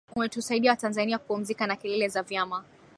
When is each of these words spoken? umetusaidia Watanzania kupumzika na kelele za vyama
umetusaidia 0.15 0.71
Watanzania 0.71 1.17
kupumzika 1.19 1.67
na 1.67 1.75
kelele 1.75 2.07
za 2.09 2.23
vyama 2.23 2.63